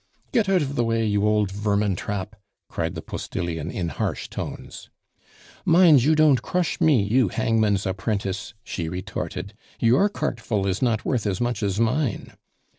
[0.31, 2.35] "Get out of the way, you old vermin trap!"
[2.69, 4.89] cried the postilion in harsh tones.
[5.63, 9.53] "Mind you don't crush me, you hangman's apprentice!" she retorted.
[9.79, 12.33] "Your cartful is not worth as much as mine."